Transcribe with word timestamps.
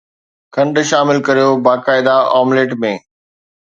کنڊ 0.55 0.75
شامل 0.89 1.17
ڪريو 1.27 1.49
باقاعده 1.67 2.15
آمليٽ 2.43 2.69
۾ 2.85 2.93